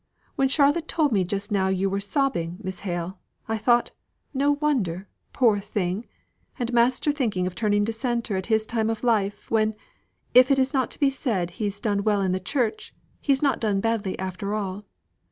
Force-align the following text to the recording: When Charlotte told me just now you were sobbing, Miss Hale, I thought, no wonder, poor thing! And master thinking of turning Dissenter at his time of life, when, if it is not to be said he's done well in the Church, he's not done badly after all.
When 0.35 0.49
Charlotte 0.49 0.87
told 0.87 1.11
me 1.11 1.23
just 1.23 1.51
now 1.51 1.67
you 1.67 1.87
were 1.87 1.99
sobbing, 1.99 2.57
Miss 2.63 2.79
Hale, 2.79 3.19
I 3.47 3.59
thought, 3.59 3.91
no 4.33 4.53
wonder, 4.53 5.07
poor 5.31 5.59
thing! 5.59 6.07
And 6.57 6.73
master 6.73 7.11
thinking 7.11 7.45
of 7.45 7.53
turning 7.53 7.83
Dissenter 7.83 8.35
at 8.35 8.47
his 8.47 8.65
time 8.65 8.89
of 8.89 9.03
life, 9.03 9.51
when, 9.51 9.75
if 10.33 10.49
it 10.49 10.57
is 10.57 10.73
not 10.73 10.89
to 10.89 10.99
be 10.99 11.11
said 11.11 11.51
he's 11.51 11.79
done 11.79 12.03
well 12.03 12.21
in 12.21 12.31
the 12.31 12.39
Church, 12.39 12.95
he's 13.19 13.43
not 13.43 13.59
done 13.59 13.79
badly 13.79 14.17
after 14.17 14.55
all. 14.55 14.81